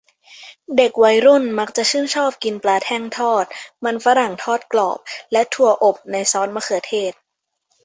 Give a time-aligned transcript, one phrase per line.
[0.77, 3.45] เด็กวัยรุ่นมักจะชื่นชอบกินปลาแท่งทอด
[3.83, 4.99] มันฝรั่งทอดกรอบ
[5.31, 7.13] และถั่วอบในซอสมะเขือเทศ